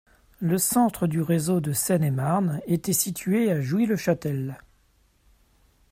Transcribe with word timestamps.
Le 0.39 0.57
centre 0.57 1.05
du 1.05 1.21
Réseau 1.21 1.59
de 1.61 1.73
Seine-et-Marne 1.73 2.59
était 2.65 2.91
situé 2.91 3.51
à 3.51 3.61
Jouy-le-Châtel. 3.61 4.57